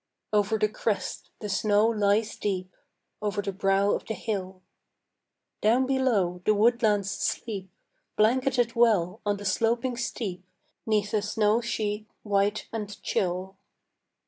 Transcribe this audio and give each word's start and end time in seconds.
Over 0.33 0.57
the 0.57 0.67
crest 0.67 1.29
the 1.41 1.47
snow 1.47 1.85
lies 1.85 2.35
deep, 2.35 2.71
Over 3.21 3.39
the 3.43 3.51
brow 3.53 3.91
of 3.91 4.03
the 4.07 4.15
hill. 4.15 4.63
Down 5.61 5.85
below 5.85 6.41
the 6.43 6.55
woodlands 6.55 7.11
sleep, 7.11 7.69
Blanketed 8.15 8.73
well 8.75 9.21
on 9.27 9.37
the 9.37 9.45
sloping 9.45 9.95
steep 9.95 10.43
'Neath 10.87 11.13
a 11.13 11.21
snow 11.21 11.61
sheet 11.61 12.07
white 12.23 12.67
and 12.73 12.99
chill. 13.03 13.57